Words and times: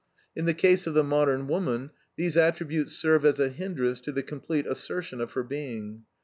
In 0.35 0.45
the 0.45 0.55
case 0.55 0.87
of 0.87 0.95
the 0.95 1.03
modern 1.03 1.47
woman, 1.47 1.91
these 2.15 2.35
attributes 2.35 2.93
serve 2.93 3.23
as 3.23 3.39
a 3.39 3.49
hindrance 3.49 4.01
to 4.01 4.11
the 4.11 4.23
complete 4.23 4.65
assertion 4.65 5.21
of 5.21 5.33
her 5.33 5.43
being. 5.43 6.05